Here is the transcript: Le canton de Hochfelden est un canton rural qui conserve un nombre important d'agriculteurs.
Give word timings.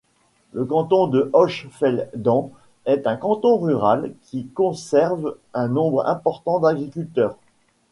Le 0.53 0.65
canton 0.65 1.05
de 1.05 1.29
Hochfelden 1.31 2.49
est 2.87 3.05
un 3.05 3.15
canton 3.17 3.57
rural 3.57 4.15
qui 4.23 4.47
conserve 4.47 5.37
un 5.53 5.67
nombre 5.67 6.03
important 6.07 6.57
d'agriculteurs. 6.57 7.37